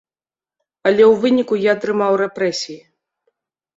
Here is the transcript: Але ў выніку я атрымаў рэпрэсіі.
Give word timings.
Але 0.87 1.03
ў 1.11 1.21
выніку 1.25 1.59
я 1.67 1.77
атрымаў 1.77 2.11
рэпрэсіі. 2.25 2.81